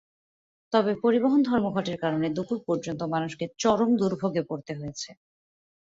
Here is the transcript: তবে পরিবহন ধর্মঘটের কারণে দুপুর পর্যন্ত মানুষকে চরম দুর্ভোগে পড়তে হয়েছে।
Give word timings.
তবে 0.73 0.91
পরিবহন 1.03 1.39
ধর্মঘটের 1.43 1.97
কারণে 2.03 2.27
দুপুর 2.35 2.57
পর্যন্ত 2.67 3.01
মানুষকে 3.13 3.45
চরম 3.61 3.89
দুর্ভোগে 4.01 4.43
পড়তে 4.49 4.71
হয়েছে। 4.79 5.09